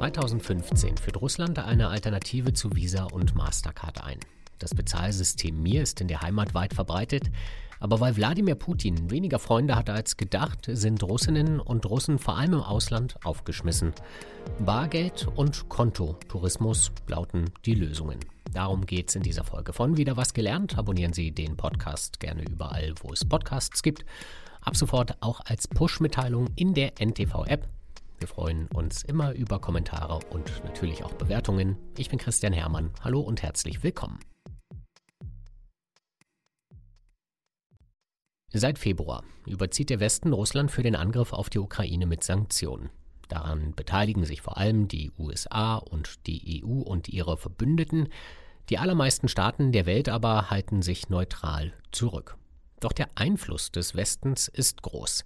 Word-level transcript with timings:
2015 0.00 0.96
führt 0.96 1.20
Russland 1.20 1.58
eine 1.58 1.88
Alternative 1.88 2.54
zu 2.54 2.74
Visa 2.74 3.04
und 3.04 3.34
Mastercard 3.34 4.02
ein. 4.02 4.18
Das 4.58 4.74
Bezahlsystem 4.74 5.62
Mir 5.62 5.82
ist 5.82 6.00
in 6.00 6.08
der 6.08 6.22
Heimat 6.22 6.54
weit 6.54 6.72
verbreitet, 6.72 7.30
aber 7.80 8.00
weil 8.00 8.16
Wladimir 8.16 8.54
Putin 8.54 9.10
weniger 9.10 9.38
Freunde 9.38 9.76
hatte 9.76 9.92
als 9.92 10.16
gedacht, 10.16 10.70
sind 10.72 11.02
Russinnen 11.02 11.60
und 11.60 11.84
Russen 11.84 12.18
vor 12.18 12.38
allem 12.38 12.54
im 12.54 12.62
Ausland 12.62 13.16
aufgeschmissen. 13.26 13.92
Bargeld 14.58 15.28
und 15.36 15.68
Kontotourismus 15.68 16.92
lauten 17.06 17.50
die 17.66 17.74
Lösungen. 17.74 18.20
Darum 18.54 18.86
geht 18.86 19.10
es 19.10 19.16
in 19.16 19.22
dieser 19.22 19.44
Folge 19.44 19.74
von 19.74 19.98
Wieder 19.98 20.16
was 20.16 20.32
gelernt. 20.32 20.78
Abonnieren 20.78 21.12
Sie 21.12 21.30
den 21.30 21.58
Podcast 21.58 22.20
gerne 22.20 22.42
überall, 22.44 22.94
wo 23.02 23.12
es 23.12 23.26
Podcasts 23.26 23.82
gibt. 23.82 24.06
Ab 24.62 24.76
sofort 24.76 25.18
auch 25.20 25.40
als 25.44 25.68
Push-Mitteilung 25.68 26.48
in 26.56 26.72
der 26.72 26.94
NTV-App 26.98 27.68
wir 28.20 28.28
freuen 28.28 28.68
uns 28.68 29.02
immer 29.02 29.32
über 29.32 29.58
Kommentare 29.58 30.20
und 30.28 30.62
natürlich 30.62 31.02
auch 31.02 31.14
Bewertungen. 31.14 31.78
Ich 31.96 32.10
bin 32.10 32.18
Christian 32.18 32.52
Hermann. 32.52 32.92
Hallo 33.02 33.20
und 33.20 33.42
herzlich 33.42 33.82
willkommen. 33.82 34.20
Seit 38.52 38.78
Februar 38.78 39.24
überzieht 39.46 39.88
der 39.88 40.00
Westen 40.00 40.34
Russland 40.34 40.70
für 40.70 40.82
den 40.82 40.96
Angriff 40.96 41.32
auf 41.32 41.48
die 41.48 41.60
Ukraine 41.60 42.04
mit 42.04 42.22
Sanktionen. 42.22 42.90
Daran 43.28 43.74
beteiligen 43.74 44.26
sich 44.26 44.42
vor 44.42 44.58
allem 44.58 44.86
die 44.86 45.10
USA 45.18 45.76
und 45.76 46.26
die 46.26 46.62
EU 46.62 46.82
und 46.82 47.08
ihre 47.08 47.38
Verbündeten. 47.38 48.08
Die 48.68 48.76
allermeisten 48.76 49.28
Staaten 49.28 49.72
der 49.72 49.86
Welt 49.86 50.10
aber 50.10 50.50
halten 50.50 50.82
sich 50.82 51.08
neutral 51.08 51.72
zurück. 51.90 52.36
Doch 52.80 52.92
der 52.92 53.08
Einfluss 53.14 53.72
des 53.72 53.94
Westens 53.94 54.48
ist 54.48 54.82
groß. 54.82 55.24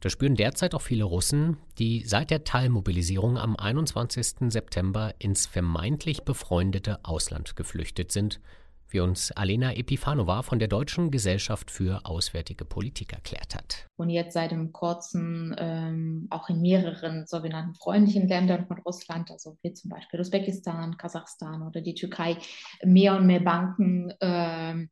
Das 0.00 0.12
spüren 0.12 0.36
derzeit 0.36 0.74
auch 0.74 0.82
viele 0.82 1.04
Russen, 1.04 1.56
die 1.78 2.04
seit 2.04 2.30
der 2.30 2.44
Teilmobilisierung 2.44 3.38
am 3.38 3.56
21. 3.56 4.50
September 4.52 5.14
ins 5.18 5.46
vermeintlich 5.46 6.22
befreundete 6.22 7.04
Ausland 7.04 7.56
geflüchtet 7.56 8.12
sind 8.12 8.40
wie 8.88 9.00
uns 9.00 9.32
Alena 9.32 9.74
Epifanova 9.74 10.42
von 10.42 10.58
der 10.58 10.68
Deutschen 10.68 11.10
Gesellschaft 11.10 11.70
für 11.70 12.00
Auswärtige 12.04 12.64
Politik 12.64 13.12
erklärt 13.12 13.54
hat. 13.54 13.88
Und 13.96 14.10
jetzt 14.10 14.34
seit 14.34 14.50
dem 14.50 14.72
kurzen 14.72 15.54
ähm, 15.58 16.26
auch 16.30 16.48
in 16.48 16.60
mehreren 16.60 17.26
sogenannten 17.26 17.74
freundlichen 17.74 18.28
Ländern 18.28 18.66
von 18.66 18.78
Russland, 18.78 19.30
also 19.30 19.56
wie 19.62 19.72
zum 19.72 19.90
Beispiel 19.90 20.20
Usbekistan, 20.20 20.96
Kasachstan 20.96 21.62
oder 21.62 21.80
die 21.80 21.94
Türkei, 21.94 22.36
mehr 22.84 23.16
und 23.16 23.26
mehr 23.26 23.40
Banken 23.40 24.10
äh, 24.20 24.86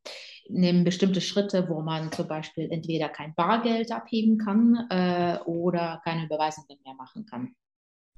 nehmen 0.48 0.84
bestimmte 0.84 1.20
Schritte, 1.20 1.68
wo 1.68 1.80
man 1.80 2.12
zum 2.12 2.28
Beispiel 2.28 2.70
entweder 2.70 3.08
kein 3.08 3.34
Bargeld 3.34 3.92
abheben 3.92 4.38
kann 4.38 4.86
äh, 4.90 5.38
oder 5.44 6.00
keine 6.04 6.24
Überweisungen 6.24 6.78
mehr 6.84 6.94
machen 6.94 7.26
kann. 7.26 7.54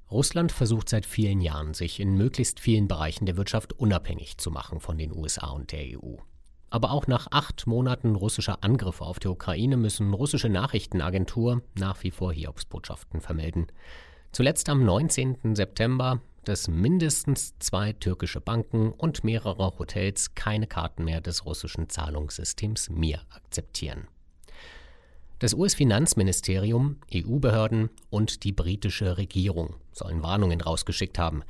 Russland 0.09 0.53
versucht 0.53 0.87
seit 0.87 1.05
vielen 1.05 1.41
Jahren, 1.41 1.73
sich 1.73 1.99
in 1.99 2.15
möglichst 2.15 2.59
vielen 2.59 2.87
Bereichen 2.87 3.25
der 3.25 3.35
Wirtschaft 3.35 3.73
unabhängig 3.73 4.37
zu 4.37 4.51
machen 4.51 4.79
von 4.79 4.97
den 4.97 5.11
USA 5.11 5.47
und 5.47 5.71
der 5.73 5.99
EU. 5.99 6.15
Aber 6.69 6.91
auch 6.91 7.07
nach 7.07 7.27
acht 7.31 7.67
Monaten 7.67 8.15
russischer 8.15 8.63
Angriffe 8.63 9.03
auf 9.05 9.19
die 9.19 9.27
Ukraine 9.27 9.77
müssen 9.77 10.13
russische 10.13 10.49
Nachrichtenagenturen 10.49 11.61
nach 11.75 12.03
wie 12.03 12.11
vor 12.11 12.33
Hiobsbotschaften 12.33 13.21
vermelden. 13.21 13.67
Zuletzt 14.31 14.69
am 14.69 14.83
19. 14.83 15.55
September, 15.55 16.21
dass 16.43 16.67
mindestens 16.69 17.57
zwei 17.59 17.91
türkische 17.93 18.39
Banken 18.39 18.91
und 18.91 19.23
mehrere 19.25 19.77
Hotels 19.77 20.35
keine 20.35 20.67
Karten 20.67 21.03
mehr 21.03 21.19
des 21.19 21.45
russischen 21.45 21.89
Zahlungssystems 21.89 22.89
Mir 22.89 23.21
akzeptieren. 23.29 24.07
Das 25.39 25.53
US-Finanzministerium, 25.53 26.97
EU-Behörden 27.13 27.91
und 28.09 28.43
die 28.43 28.51
britische 28.51 29.17
Regierung 29.17 29.75
sollen 29.91 30.23
Warnungen 30.23 30.61
rausgeschickt 30.61 31.19
haben. 31.19 31.43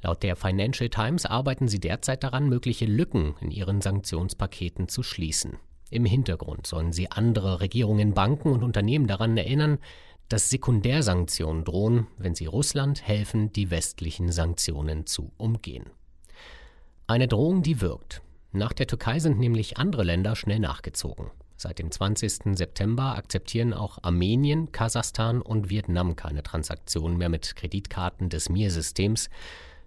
Laut 0.00 0.22
der 0.22 0.36
Financial 0.36 0.88
Times 0.88 1.26
arbeiten 1.26 1.66
sie 1.66 1.80
derzeit 1.80 2.22
daran, 2.22 2.48
mögliche 2.48 2.86
Lücken 2.86 3.34
in 3.40 3.50
ihren 3.50 3.80
Sanktionspaketen 3.80 4.86
zu 4.86 5.02
schließen. 5.02 5.58
Im 5.90 6.04
Hintergrund 6.04 6.68
sollen 6.68 6.92
sie 6.92 7.10
andere 7.10 7.60
Regierungen, 7.60 8.14
Banken 8.14 8.52
und 8.52 8.62
Unternehmen 8.62 9.08
daran 9.08 9.36
erinnern, 9.36 9.78
dass 10.28 10.48
Sekundärsanktionen 10.48 11.64
drohen, 11.64 12.06
wenn 12.18 12.36
sie 12.36 12.46
Russland 12.46 13.02
helfen, 13.02 13.52
die 13.52 13.70
westlichen 13.70 14.30
Sanktionen 14.30 15.06
zu 15.06 15.32
umgehen. 15.36 15.90
Eine 17.08 17.26
Drohung, 17.26 17.62
die 17.62 17.80
wirkt. 17.80 18.22
Nach 18.52 18.72
der 18.72 18.86
Türkei 18.86 19.18
sind 19.18 19.40
nämlich 19.40 19.78
andere 19.78 20.04
Länder 20.04 20.36
schnell 20.36 20.60
nachgezogen. 20.60 21.32
Seit 21.62 21.78
dem 21.78 21.92
20. 21.92 22.56
September 22.56 23.14
akzeptieren 23.14 23.72
auch 23.72 24.00
Armenien, 24.02 24.72
Kasachstan 24.72 25.40
und 25.40 25.70
Vietnam 25.70 26.16
keine 26.16 26.42
Transaktionen 26.42 27.16
mehr 27.16 27.28
mit 27.28 27.54
Kreditkarten 27.54 28.28
des 28.30 28.48
Mir-Systems. 28.48 29.30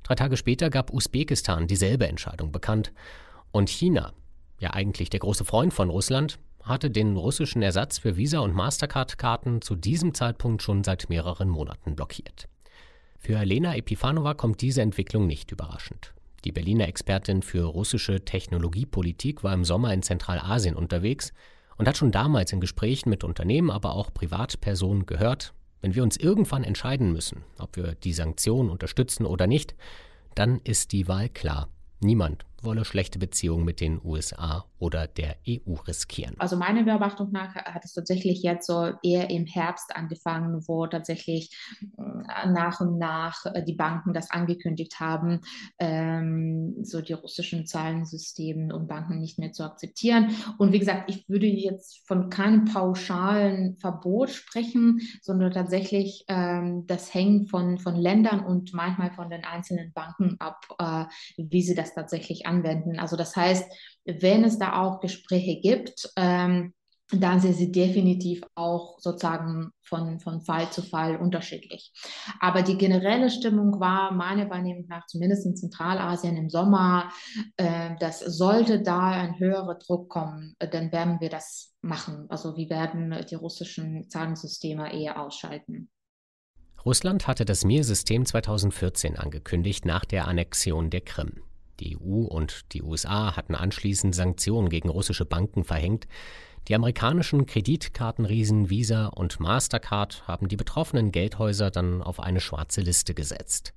Drei 0.04 0.16
Tage 0.16 0.38
später 0.38 0.70
gab 0.70 0.94
Usbekistan 0.94 1.68
dieselbe 1.68 2.08
Entscheidung 2.08 2.54
bekannt. 2.54 2.94
Und 3.52 3.70
China, 3.70 4.14
ja 4.58 4.72
eigentlich 4.74 5.10
der 5.10 5.20
große 5.20 5.44
Freund 5.44 5.74
von 5.74 5.90
Russland, 5.90 6.40
hatte 6.64 6.90
den 6.90 7.18
russischen 7.18 7.62
Ersatz 7.62 7.98
für 7.98 8.16
Visa- 8.16 8.40
und 8.40 8.56
Mastercard-Karten 8.56 9.62
zu 9.62 9.76
diesem 9.76 10.14
Zeitpunkt 10.14 10.64
schon 10.64 10.82
seit 10.86 11.10
mehreren 11.10 11.50
Monaten 11.50 11.98
blockiert. 11.98 12.48
Für 13.20 13.38
Elena 13.38 13.76
Epifanova 13.76 14.34
kommt 14.34 14.62
diese 14.62 14.82
Entwicklung 14.82 15.28
nicht 15.28 15.52
überraschend. 15.52 16.14
Die 16.46 16.54
Berliner 16.54 16.88
Expertin 16.88 17.42
für 17.42 17.66
russische 17.66 18.24
Technologiepolitik 18.24 19.44
war 19.44 19.54
im 19.54 19.66
Sommer 19.66 19.94
in 19.94 20.04
Zentralasien 20.04 20.78
unterwegs 20.78 21.34
und 21.78 21.88
hat 21.88 21.98
schon 21.98 22.12
damals 22.12 22.52
in 22.52 22.62
Gesprächen 22.62 23.10
mit 23.10 23.24
Unternehmen, 23.24 23.72
aber 23.72 23.96
auch 23.96 24.14
Privatpersonen 24.14 25.06
gehört, 25.06 25.54
wenn 25.82 25.96
wir 25.96 26.04
uns 26.04 26.18
irgendwann 26.18 26.64
entscheiden 26.64 27.12
müssen, 27.12 27.44
ob 27.60 27.76
wir 27.76 27.96
die 27.96 28.14
Sanktionen 28.14 28.70
unterstützen 28.70 29.26
oder 29.26 29.46
nicht, 29.48 29.76
dann 30.34 30.60
ist 30.64 30.92
die 30.92 31.08
Wahl 31.08 31.30
klar. 31.30 31.70
Niemand 32.00 32.46
wolle 32.66 32.86
schlechte 32.86 33.20
Beziehungen 33.20 33.66
mit 33.66 33.80
den 33.80 34.02
USA 34.04 34.66
oder 34.80 35.08
der 35.08 35.38
EU 35.48 35.74
riskieren. 35.88 36.36
Also 36.38 36.58
meiner 36.58 36.84
Beobachtung 36.84 37.32
nach 37.32 37.56
hat 37.56 37.86
es 37.86 37.94
tatsächlich 37.94 38.44
jetzt 38.44 38.68
so 38.68 38.92
eher 39.04 39.30
im 39.30 39.46
Herbst 39.46 39.96
angefangen, 39.96 40.64
wo 40.68 40.86
tatsächlich 40.88 41.58
äh, 41.98 42.50
nach 42.50 42.82
und 42.82 42.98
nach 42.98 43.46
äh, 43.46 43.64
die 43.64 43.74
Banken 43.74 44.14
das 44.14 44.32
angekündigt 44.32 45.00
haben, 45.00 45.42
ähm, 45.80 46.76
so 46.84 47.02
die 47.02 47.14
russischen 47.14 47.66
Zahlensysteme 47.66 48.76
und 48.76 48.88
Banken 48.88 49.20
nicht 49.20 49.40
mehr 49.40 49.54
zu 49.54 49.64
akzeptieren. 49.64 50.36
Und 50.58 50.74
wie 50.74 50.80
gesagt, 50.80 51.10
ich 51.10 51.28
würde 51.30 51.48
jetzt 51.48 52.06
von 52.08 52.30
keinem 52.30 52.66
pauschalen 52.66 53.78
Verbot 53.78 54.30
sprechen, 54.30 55.02
sondern 55.22 55.52
tatsächlich 55.52 56.26
ähm, 56.28 56.86
das 56.88 57.14
hängt 57.14 57.50
von, 57.50 57.78
von 57.78 57.96
Ländern 57.96 58.46
und 58.46 58.74
manchmal 58.74 59.12
von 59.12 59.30
den 59.30 59.44
einzelnen 59.44 59.94
Banken 59.94 60.36
ab, 60.40 60.66
äh, 60.80 61.06
wie 61.38 61.62
sie 61.62 61.76
das 61.76 61.94
tatsächlich 61.94 62.46
anwenden. 62.56 63.00
Also 63.00 63.16
das 63.16 63.36
heißt, 63.36 63.66
wenn 64.06 64.44
es 64.44 64.60
da 64.60 64.82
auch 64.82 65.00
Gespräche 65.00 65.60
gibt, 65.62 66.10
ähm, 66.16 66.74
dann 67.12 67.40
sind 67.40 67.54
sie 67.54 67.72
definitiv 67.72 68.42
auch 68.56 68.98
sozusagen 69.00 69.70
von, 69.84 70.20
von 70.20 70.42
Fall 70.42 70.72
zu 70.72 70.82
Fall 70.82 71.18
unterschiedlich. 71.18 71.92
Aber 72.40 72.64
die 72.64 72.78
generelle 72.78 73.30
Stimmung 73.30 73.80
war 73.80 74.12
meiner 74.12 74.50
Wahrnehmung 74.50 74.88
nach, 74.88 75.06
zumindest 75.06 75.46
in 75.46 75.56
Zentralasien 75.56 76.36
im 76.36 76.50
Sommer, 76.50 77.12
äh, 77.58 77.96
dass 78.00 78.22
sollte 78.22 78.82
da 78.82 79.12
ein 79.12 79.38
höherer 79.38 79.76
Druck 79.76 80.10
kommen, 80.10 80.56
äh, 80.58 80.68
dann 80.68 80.92
werden 80.92 81.20
wir 81.20 81.30
das 81.30 81.76
machen. 81.82 82.26
Also 82.30 82.58
wir 82.58 82.70
werden 82.72 83.16
die 83.30 83.36
russischen 83.36 84.10
Zahlungssysteme 84.10 84.92
eher 84.92 85.22
ausschalten. 85.22 85.90
Russland 86.84 87.28
hatte 87.28 87.46
das 87.46 87.66
Mir-System 87.66 88.26
2014 88.26 89.18
angekündigt 89.18 89.86
nach 89.86 90.06
der 90.06 90.28
Annexion 90.28 90.90
der 90.90 91.02
Krim. 91.02 91.44
Die 91.80 91.98
EU 91.98 92.26
und 92.26 92.74
die 92.74 92.82
USA 92.82 93.36
hatten 93.36 93.56
anschließend 93.56 94.16
Sanktionen 94.16 94.70
gegen 94.70 94.90
russische 94.90 95.26
Banken 95.26 95.64
verhängt. 95.64 96.08
Die 96.68 96.76
amerikanischen 96.76 97.46
Kreditkartenriesen 97.46 98.70
Visa 98.70 99.08
und 99.08 99.40
Mastercard 99.40 100.28
haben 100.28 100.48
die 100.48 100.56
betroffenen 100.56 101.12
Geldhäuser 101.12 101.70
dann 101.70 102.02
auf 102.02 102.20
eine 102.20 102.40
schwarze 102.40 102.82
Liste 102.82 103.14
gesetzt. 103.14 103.74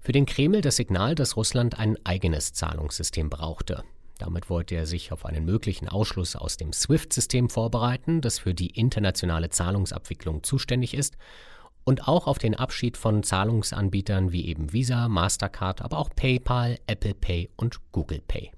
Für 0.00 0.12
den 0.12 0.26
Kreml 0.26 0.60
das 0.60 0.76
Signal, 0.76 1.14
dass 1.14 1.36
Russland 1.36 1.78
ein 1.78 1.96
eigenes 2.04 2.52
Zahlungssystem 2.52 3.30
brauchte. 3.30 3.84
Damit 4.18 4.50
wollte 4.50 4.74
er 4.74 4.84
sich 4.84 5.12
auf 5.12 5.24
einen 5.24 5.46
möglichen 5.46 5.88
Ausschluss 5.88 6.36
aus 6.36 6.58
dem 6.58 6.74
SWIFT-System 6.74 7.48
vorbereiten, 7.48 8.20
das 8.20 8.38
für 8.38 8.52
die 8.52 8.78
internationale 8.78 9.48
Zahlungsabwicklung 9.48 10.42
zuständig 10.42 10.92
ist 10.92 11.16
und 11.90 12.06
auch 12.06 12.28
auf 12.28 12.38
den 12.38 12.54
Abschied 12.54 12.96
von 12.96 13.24
Zahlungsanbietern 13.24 14.30
wie 14.30 14.46
eben 14.46 14.72
Visa, 14.72 15.08
Mastercard, 15.08 15.82
aber 15.82 15.98
auch 15.98 16.10
PayPal, 16.14 16.78
Apple 16.86 17.14
Pay 17.14 17.50
und 17.56 17.80
Google 17.90 18.20
Pay. 18.20 18.52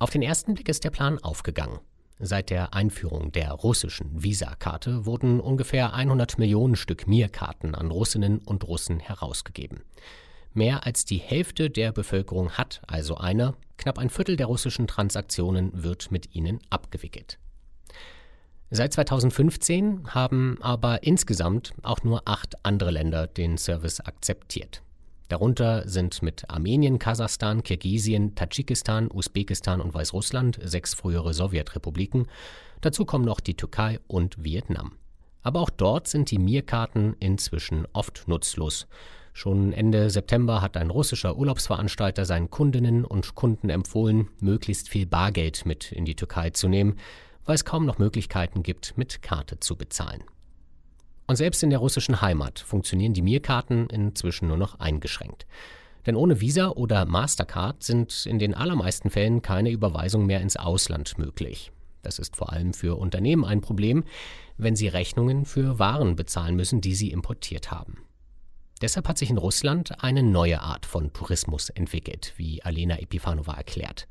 Auf 0.00 0.10
den 0.10 0.22
ersten 0.22 0.54
Blick 0.54 0.68
ist 0.68 0.82
der 0.82 0.90
Plan 0.90 1.20
aufgegangen. 1.22 1.78
Seit 2.18 2.50
der 2.50 2.74
Einführung 2.74 3.30
der 3.30 3.52
russischen 3.52 4.24
Visa-Karte 4.24 5.06
wurden 5.06 5.38
ungefähr 5.38 5.94
100 5.94 6.36
Millionen 6.36 6.74
Stück 6.74 7.06
Mir-Karten 7.06 7.76
an 7.76 7.92
Russinnen 7.92 8.38
und 8.38 8.66
Russen 8.66 8.98
herausgegeben. 8.98 9.82
Mehr 10.52 10.84
als 10.84 11.04
die 11.04 11.18
Hälfte 11.18 11.70
der 11.70 11.92
Bevölkerung 11.92 12.50
hat 12.50 12.82
also 12.88 13.18
eine, 13.18 13.54
knapp 13.76 14.00
ein 14.00 14.10
Viertel 14.10 14.34
der 14.34 14.46
russischen 14.46 14.88
Transaktionen 14.88 15.70
wird 15.84 16.10
mit 16.10 16.34
ihnen 16.34 16.58
abgewickelt. 16.70 17.38
Seit 18.70 18.92
2015 18.94 20.12
haben 20.12 20.58
aber 20.60 21.04
insgesamt 21.04 21.72
auch 21.82 22.02
nur 22.02 22.22
acht 22.24 22.56
andere 22.64 22.90
Länder 22.90 23.28
den 23.28 23.58
Service 23.58 24.00
akzeptiert. 24.00 24.82
Darunter 25.28 25.88
sind 25.88 26.20
mit 26.22 26.50
Armenien, 26.50 26.98
Kasachstan, 26.98 27.62
Kirgisien, 27.62 28.34
Tadschikistan, 28.34 29.08
Usbekistan 29.10 29.80
und 29.80 29.94
Weißrussland 29.94 30.58
sechs 30.62 30.94
frühere 30.94 31.32
Sowjetrepubliken. 31.32 32.26
Dazu 32.80 33.04
kommen 33.04 33.24
noch 33.24 33.40
die 33.40 33.54
Türkei 33.54 34.00
und 34.08 34.42
Vietnam. 34.42 34.92
Aber 35.42 35.60
auch 35.60 35.70
dort 35.70 36.08
sind 36.08 36.32
die 36.32 36.38
Mir-Karten 36.38 37.14
inzwischen 37.20 37.86
oft 37.92 38.26
nutzlos. 38.26 38.88
Schon 39.32 39.72
Ende 39.72 40.10
September 40.10 40.60
hat 40.62 40.76
ein 40.76 40.90
russischer 40.90 41.36
Urlaubsveranstalter 41.36 42.24
seinen 42.24 42.50
Kundinnen 42.50 43.04
und 43.04 43.34
Kunden 43.34 43.68
empfohlen, 43.68 44.28
möglichst 44.40 44.88
viel 44.88 45.06
Bargeld 45.06 45.66
mit 45.66 45.92
in 45.92 46.04
die 46.04 46.16
Türkei 46.16 46.50
zu 46.50 46.68
nehmen, 46.68 46.96
weil 47.46 47.54
es 47.54 47.64
kaum 47.64 47.86
noch 47.86 47.98
Möglichkeiten 47.98 48.62
gibt, 48.62 48.98
mit 48.98 49.22
Karte 49.22 49.58
zu 49.60 49.76
bezahlen. 49.76 50.22
Und 51.26 51.36
selbst 51.36 51.62
in 51.62 51.70
der 51.70 51.78
russischen 51.78 52.20
Heimat 52.20 52.60
funktionieren 52.60 53.14
die 53.14 53.22
Mir-Karten 53.22 53.88
inzwischen 53.88 54.48
nur 54.48 54.56
noch 54.56 54.78
eingeschränkt. 54.78 55.46
Denn 56.06 56.14
ohne 56.14 56.40
Visa 56.40 56.68
oder 56.68 57.04
Mastercard 57.04 57.82
sind 57.82 58.26
in 58.26 58.38
den 58.38 58.54
allermeisten 58.54 59.10
Fällen 59.10 59.42
keine 59.42 59.70
Überweisungen 59.70 60.26
mehr 60.26 60.40
ins 60.40 60.56
Ausland 60.56 61.18
möglich. 61.18 61.72
Das 62.02 62.20
ist 62.20 62.36
vor 62.36 62.52
allem 62.52 62.72
für 62.72 62.96
Unternehmen 62.96 63.44
ein 63.44 63.60
Problem, 63.60 64.04
wenn 64.56 64.76
sie 64.76 64.86
Rechnungen 64.86 65.44
für 65.44 65.80
Waren 65.80 66.14
bezahlen 66.14 66.54
müssen, 66.54 66.80
die 66.80 66.94
sie 66.94 67.10
importiert 67.10 67.72
haben. 67.72 67.98
Deshalb 68.80 69.08
hat 69.08 69.18
sich 69.18 69.30
in 69.30 69.38
Russland 69.38 70.04
eine 70.04 70.22
neue 70.22 70.60
Art 70.60 70.86
von 70.86 71.12
Tourismus 71.12 71.70
entwickelt, 71.70 72.34
wie 72.36 72.62
Alena 72.62 72.98
Epifanova 72.98 73.54
erklärt. 73.54 74.06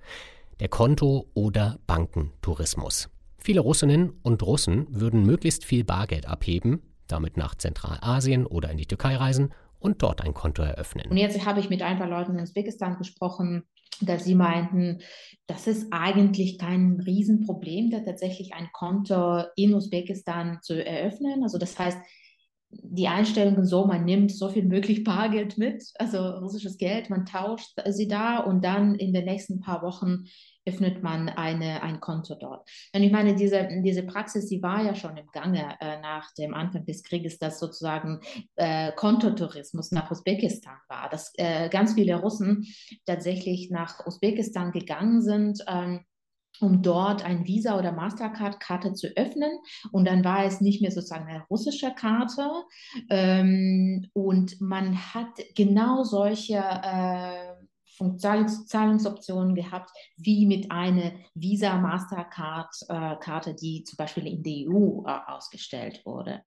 Der 0.60 0.68
Konto- 0.68 1.30
oder 1.34 1.80
Bankentourismus. 1.88 3.10
Viele 3.46 3.60
Russinnen 3.60 4.14
und 4.24 4.42
Russen 4.42 4.88
würden 4.90 5.24
möglichst 5.24 5.66
viel 5.66 5.84
Bargeld 5.84 6.28
abheben, 6.28 6.82
damit 7.08 7.38
nach 7.38 7.54
Zentralasien 7.54 8.48
oder 8.48 8.72
in 8.72 8.78
die 8.80 8.88
Türkei 8.88 9.16
reisen 9.18 9.54
und 9.78 10.02
dort 10.02 10.22
ein 10.24 10.34
Konto 10.34 10.64
eröffnen. 10.64 11.12
Und 11.12 11.18
jetzt 11.18 11.46
habe 11.46 11.60
ich 11.60 11.70
mit 11.70 11.84
ein 11.84 12.00
paar 12.00 12.10
Leuten 12.10 12.40
in 12.40 12.42
Usbekistan 12.42 12.98
gesprochen, 12.98 13.62
dass 14.02 14.24
sie 14.24 14.34
meinten, 14.34 14.98
das 15.46 15.68
ist 15.68 15.94
eigentlich 15.94 16.58
kein 16.58 17.00
Riesenproblem, 17.06 17.92
da 17.92 18.00
tatsächlich 18.00 18.56
ein 18.56 18.70
Konto 18.74 19.44
in 19.56 19.76
Usbekistan 19.76 20.58
zu 20.64 20.84
eröffnen. 20.84 21.44
Also 21.44 21.60
das 21.60 21.78
heißt, 21.78 22.00
die 22.84 23.08
Einstellungen 23.08 23.66
so, 23.66 23.86
man 23.86 24.06
nimmt 24.06 24.32
so 24.32 24.50
viel 24.50 24.64
möglich 24.64 25.04
Bargeld 25.04 25.58
mit, 25.58 25.84
also 25.96 26.20
russisches 26.20 26.78
Geld, 26.78 27.10
man 27.10 27.26
tauscht 27.26 27.74
sie 27.88 28.08
da 28.08 28.40
und 28.40 28.64
dann 28.64 28.96
in 28.96 29.14
den 29.14 29.26
nächsten 29.26 29.60
paar 29.60 29.82
Wochen 29.82 30.26
öffnet 30.68 31.04
man 31.04 31.30
eine, 31.30 31.84
ein 31.84 32.00
Konto 32.00 32.36
dort. 32.36 32.68
Und 32.94 33.04
ich 33.04 33.12
meine, 33.12 33.36
diese, 33.36 33.68
diese 33.84 34.04
Praxis, 34.04 34.48
die 34.48 34.64
war 34.64 34.84
ja 34.84 34.96
schon 34.96 35.16
im 35.16 35.28
Gange 35.32 35.78
äh, 35.80 36.02
nach 36.02 36.34
dem 36.34 36.54
Anfang 36.54 36.86
des 36.86 37.04
Krieges, 37.04 37.38
dass 37.38 37.60
sozusagen 37.60 38.20
äh, 38.56 38.92
Kontotourismus 38.94 39.92
nach 39.92 40.10
Usbekistan 40.10 40.78
war, 40.90 41.10
dass 41.10 41.34
äh, 41.38 41.70
ganz 41.70 41.94
viele 41.94 42.16
Russen 42.16 42.66
tatsächlich 43.06 43.70
nach 43.70 44.06
Usbekistan 44.08 44.72
gegangen 44.72 45.22
sind. 45.22 45.64
Ähm, 45.68 46.04
um 46.60 46.82
dort 46.82 47.24
ein 47.24 47.46
Visa 47.46 47.78
oder 47.78 47.92
Mastercard-Karte 47.92 48.94
zu 48.94 49.08
öffnen. 49.16 49.52
Und 49.92 50.06
dann 50.06 50.24
war 50.24 50.46
es 50.46 50.62
nicht 50.62 50.82
mehr 50.82 50.92
sozusagen 50.92 51.28
eine 51.28 51.44
russische 51.50 51.94
Karte. 51.94 52.50
Ähm, 53.10 54.08
und 54.14 54.60
man 54.62 54.96
hat 55.14 55.40
genau 55.56 56.04
solche 56.04 56.56
äh, 56.56 57.56
Zahlungsoptionen 58.18 59.56
gehabt, 59.56 59.90
wie 60.18 60.46
mit 60.46 60.72
einer 60.72 61.14
Visa 61.34 61.78
Mastercard-Karte, 61.78 63.52
äh, 63.52 63.56
die 63.56 63.84
zum 63.84 63.98
Beispiel 63.98 64.28
in 64.28 64.44
der 64.44 64.70
EU 64.70 65.04
äh, 65.06 65.20
ausgestellt 65.28 66.06
wurde. 66.06 66.42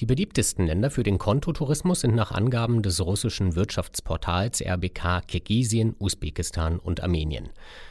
Die 0.00 0.06
beliebtesten 0.06 0.66
Länder 0.66 0.90
für 0.90 1.04
den 1.04 1.18
Kontotourismus 1.18 2.00
sind 2.00 2.16
nach 2.16 2.32
Angaben 2.32 2.82
des 2.82 3.00
russischen 3.00 3.54
Wirtschaftsportals 3.54 4.60
RBK 4.60 5.20
Kirgisien, 5.20 5.94
Usbekistan 6.00 6.80
und 6.80 7.00
Armenien. 7.00 7.50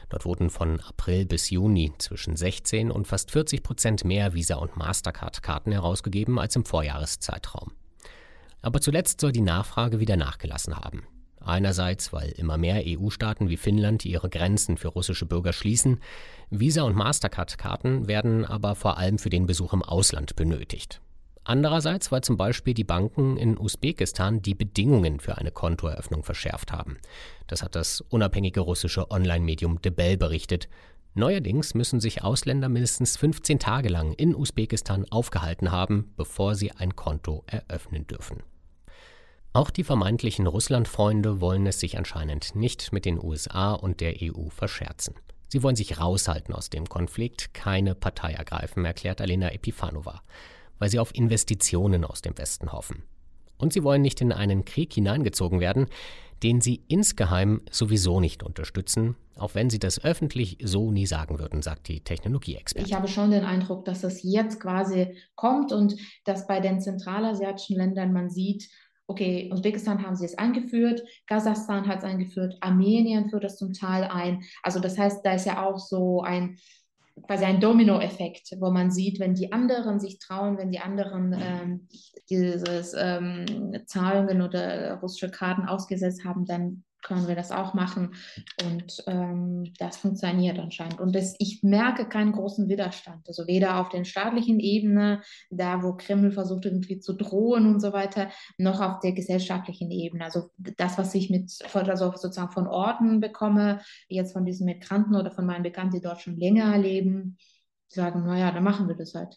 Dort 0.10 0.26
wurden 0.26 0.50
von 0.50 0.82
April 0.82 1.26
bis 1.26 1.50
Juni 1.50 1.94
zwischen 2.00 2.36
16 2.36 2.92
und 2.92 3.08
fast 3.08 3.32
40 3.32 3.64
Prozent 3.64 4.04
mehr 4.04 4.34
Visa- 4.34 4.58
und 4.58 4.76
Mastercard-Karten 4.76 5.72
herausgegeben 5.72 6.40
als 6.40 6.58
im 6.58 6.66
Vorjahreszeitraum. 6.66 7.72
Aber 8.62 8.82
zuletzt 8.82 9.22
soll 9.22 9.32
die 9.32 9.40
Nachfrage 9.40 10.02
wieder 10.02 10.18
nachgelassen 10.18 10.76
haben. 10.76 11.04
Einerseits, 11.40 12.12
weil 12.12 12.32
immer 12.32 12.58
mehr 12.58 12.84
EU-Staaten 12.86 13.48
wie 13.48 13.58
Finnland 13.58 14.04
ihre 14.04 14.30
Grenzen 14.30 14.76
für 14.76 14.90
russische 14.90 15.26
Bürger 15.26 15.54
schließen. 15.54 16.02
Visa- 16.50 16.84
und 16.84 16.98
Mastercard-Karten 16.98 18.10
werden 18.10 18.44
aber 18.44 18.76
vor 18.76 18.98
allem 18.98 19.20
für 19.20 19.30
den 19.30 19.46
Besuch 19.46 19.72
im 19.72 19.84
Ausland 19.84 20.36
benötigt. 20.36 21.02
Andererseits, 21.46 22.12
weil 22.12 22.22
zum 22.22 22.38
Beispiel 22.38 22.74
die 22.74 22.86
Banken 22.86 23.36
in 23.38 23.58
Usbekistan 23.58 24.42
die 24.42 24.56
Bedingungen 24.56 25.20
für 25.20 25.38
eine 25.38 25.52
Kontoeröffnung 25.52 26.24
verschärft 26.24 26.72
haben. 26.72 26.98
Das 27.48 27.64
hat 27.64 27.76
das 27.76 28.02
unabhängige 28.02 28.62
russische 28.62 29.12
Online-Medium 29.12 29.82
De 29.82 29.92
Bell 29.92 30.18
berichtet. 30.18 30.70
Neuerdings 31.16 31.74
müssen 31.74 32.00
sich 32.00 32.24
Ausländer 32.24 32.70
mindestens 32.70 33.18
15 33.18 33.60
Tage 33.60 33.90
lang 33.90 34.14
in 34.14 34.36
Usbekistan 34.36 35.06
aufgehalten 35.12 35.72
haben, 35.72 36.14
bevor 36.16 36.56
sie 36.56 36.72
ein 36.72 36.96
Konto 36.96 37.44
eröffnen 37.46 38.08
dürfen. 38.08 38.42
Auch 39.52 39.70
die 39.70 39.84
vermeintlichen 39.84 40.48
Russlandfreunde 40.48 41.40
wollen 41.40 41.68
es 41.68 41.80
sich 41.80 41.98
anscheinend 41.98 42.56
nicht 42.56 42.92
mit 42.92 43.06
den 43.06 43.24
USA 43.24 43.74
und 43.74 44.02
der 44.02 44.16
EU 44.20 44.50
verscherzen. 44.50 45.14
Sie 45.48 45.62
wollen 45.62 45.76
sich 45.76 46.00
raushalten 46.00 46.56
aus 46.56 46.72
dem 46.72 46.90
Konflikt, 46.90 47.54
keine 47.54 47.94
Partei 47.94 48.34
ergreifen, 48.34 48.84
erklärt 48.84 49.22
Alena 49.22 49.52
Epifanova, 49.52 50.24
weil 50.80 50.90
sie 50.90 51.00
auf 51.00 51.16
Investitionen 51.16 52.04
aus 52.06 52.22
dem 52.22 52.38
Westen 52.38 52.72
hoffen. 52.72 53.04
Und 53.58 53.74
sie 53.74 53.84
wollen 53.84 54.02
nicht 54.02 54.22
in 54.22 54.32
einen 54.32 54.66
Krieg 54.66 54.94
hineingezogen 54.94 55.60
werden, 55.60 55.88
den 56.44 56.60
sie 56.60 56.82
insgeheim 56.88 57.62
sowieso 57.72 58.20
nicht 58.20 58.44
unterstützen, 58.44 59.16
auch 59.38 59.56
wenn 59.56 59.70
sie 59.70 59.80
das 59.80 60.04
öffentlich 60.04 60.58
so 60.62 60.92
nie 60.92 61.06
sagen 61.06 61.40
würden, 61.40 61.62
sagt 61.62 61.88
die 61.88 62.02
Technologieexpertin. 62.02 62.88
Ich 62.88 62.94
habe 62.94 63.08
schon 63.08 63.32
den 63.32 63.46
Eindruck, 63.46 63.86
dass 63.86 64.02
das 64.02 64.22
jetzt 64.24 64.60
quasi 64.60 65.16
kommt 65.36 65.72
und 65.72 65.96
dass 66.26 66.46
bei 66.46 66.60
den 66.60 66.82
zentralasiatischen 66.82 67.78
Ländern 67.78 68.12
man 68.12 68.30
sieht, 68.30 68.70
okay, 69.08 69.50
Usbekistan 69.52 70.04
haben 70.06 70.16
sie 70.16 70.26
es 70.26 70.38
eingeführt, 70.38 71.04
Kasachstan 71.28 71.88
hat 71.88 72.00
es 72.00 72.04
eingeführt, 72.04 72.58
Armenien 72.62 73.30
führt 73.30 73.44
das 73.44 73.58
zum 73.58 73.74
Teil 73.74 74.04
ein. 74.04 74.44
Also 74.62 74.80
das 74.80 74.98
heißt, 74.98 75.26
da 75.26 75.34
ist 75.34 75.46
ja 75.46 75.66
auch 75.66 75.80
so 75.80 76.22
ein 76.22 76.58
quasi 77.22 77.46
ein 77.46 77.60
Dominoeffekt, 77.60 78.56
wo 78.60 78.72
man 78.72 78.92
sieht, 78.92 79.20
wenn 79.20 79.36
die 79.36 79.52
anderen 79.52 80.00
sich 80.00 80.20
trauen, 80.20 80.58
wenn 80.58 80.72
die 80.72 80.80
anderen 80.80 81.34
ähm, 81.40 81.88
dieses 82.30 82.96
ähm, 82.98 83.46
Zahlungen 83.86 84.42
oder 84.42 84.96
russische 84.96 85.30
Karten 85.30 85.66
ausgesetzt 85.66 86.26
haben, 86.26 86.46
dann 86.46 86.84
können 87.04 87.28
wir 87.28 87.36
das 87.36 87.52
auch 87.52 87.74
machen. 87.74 88.16
Und 88.64 89.04
ähm, 89.08 89.74
das 89.78 89.98
funktioniert 89.98 90.58
anscheinend. 90.60 91.00
Und 91.00 91.14
das, 91.16 91.36
ich 91.40 91.62
merke 91.64 92.08
keinen 92.08 92.32
großen 92.32 92.70
Widerstand. 92.70 93.28
Also 93.28 93.48
weder 93.48 93.80
auf 93.80 93.90
der 93.90 94.04
staatlichen 94.06 94.60
Ebene, 94.60 95.22
da 95.50 95.84
wo 95.84 95.94
Kreml 95.94 96.32
versucht 96.32 96.66
irgendwie 96.66 97.00
zu 97.00 97.14
drohen 97.14 97.68
und 97.68 97.80
so 97.80 97.94
weiter, 97.94 98.30
noch 98.58 98.82
auf 98.82 99.00
der 99.00 99.12
gesellschaftlichen 99.12 99.92
Ebene. 99.92 100.24
Also 100.24 100.50
das, 100.58 100.98
was 100.98 101.14
ich 101.14 101.30
mit 101.30 101.52
also 101.74 102.12
sozusagen 102.12 102.52
von 102.52 102.68
Orten 102.68 103.20
bekomme, 103.20 103.82
jetzt 104.08 104.34
von 104.34 104.46
diesen 104.46 104.66
Migranten 104.66 105.16
oder 105.16 105.32
von 105.32 105.46
meinen 105.46 105.64
Bekannten, 105.64 105.96
die 105.96 106.02
dort 106.02 106.22
schon 106.22 106.38
länger 106.38 106.78
leben, 106.78 107.38
sagen, 107.90 108.26
naja, 108.26 108.52
dann 108.52 108.64
machen 108.64 108.88
wir 108.88 108.96
das 108.96 109.14
halt. 109.14 109.36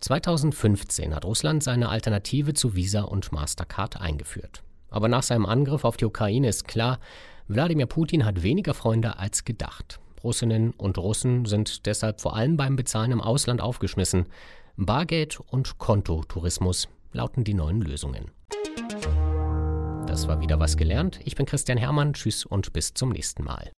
2015 0.00 1.14
hat 1.14 1.24
Russland 1.24 1.62
seine 1.62 1.88
Alternative 1.88 2.54
zu 2.54 2.74
Visa 2.74 3.02
und 3.02 3.30
Mastercard 3.30 4.00
eingeführt. 4.00 4.64
Aber 4.92 5.08
nach 5.08 5.22
seinem 5.22 5.46
Angriff 5.46 5.84
auf 5.84 5.96
die 5.96 6.04
Ukraine 6.04 6.48
ist 6.48 6.68
klar, 6.68 7.00
Wladimir 7.48 7.86
Putin 7.86 8.24
hat 8.24 8.42
weniger 8.42 8.74
Freunde 8.74 9.18
als 9.18 9.44
gedacht. 9.44 9.98
Russinnen 10.22 10.72
und 10.72 10.98
Russen 10.98 11.46
sind 11.46 11.86
deshalb 11.86 12.20
vor 12.20 12.36
allem 12.36 12.56
beim 12.56 12.76
Bezahlen 12.76 13.10
im 13.10 13.20
Ausland 13.20 13.60
aufgeschmissen. 13.60 14.26
Bargeld 14.76 15.40
und 15.50 15.78
Kontotourismus 15.78 16.88
lauten 17.12 17.42
die 17.44 17.54
neuen 17.54 17.80
Lösungen. 17.80 18.30
Das 20.06 20.28
war 20.28 20.40
wieder 20.40 20.60
was 20.60 20.76
gelernt. 20.76 21.20
Ich 21.24 21.36
bin 21.36 21.46
Christian 21.46 21.78
Hermann. 21.78 22.12
Tschüss 22.12 22.44
und 22.44 22.72
bis 22.72 22.94
zum 22.94 23.10
nächsten 23.10 23.44
Mal. 23.44 23.70